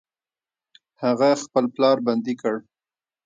[1.03, 2.55] هغه خپل پلار بندي کړ.